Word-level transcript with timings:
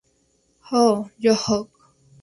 Oh 0.71 1.11
Yoko! 1.23 1.69